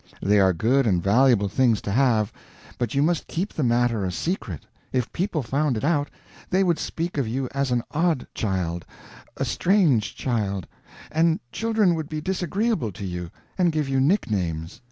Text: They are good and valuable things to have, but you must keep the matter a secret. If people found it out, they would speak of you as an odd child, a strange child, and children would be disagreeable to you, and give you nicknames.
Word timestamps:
They 0.19 0.39
are 0.39 0.51
good 0.51 0.87
and 0.87 0.99
valuable 0.99 1.47
things 1.47 1.79
to 1.81 1.91
have, 1.91 2.33
but 2.79 2.95
you 2.95 3.03
must 3.03 3.27
keep 3.27 3.53
the 3.53 3.61
matter 3.61 4.03
a 4.03 4.11
secret. 4.11 4.65
If 4.91 5.13
people 5.13 5.43
found 5.43 5.77
it 5.77 5.83
out, 5.83 6.09
they 6.49 6.63
would 6.63 6.79
speak 6.79 7.19
of 7.19 7.27
you 7.27 7.47
as 7.53 7.69
an 7.69 7.83
odd 7.91 8.25
child, 8.33 8.83
a 9.37 9.45
strange 9.45 10.15
child, 10.15 10.65
and 11.11 11.39
children 11.51 11.93
would 11.93 12.09
be 12.09 12.19
disagreeable 12.19 12.91
to 12.93 13.05
you, 13.05 13.29
and 13.59 13.71
give 13.71 13.87
you 13.87 13.99
nicknames. 13.99 14.79